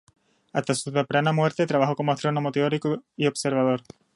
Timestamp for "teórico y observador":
2.51-3.83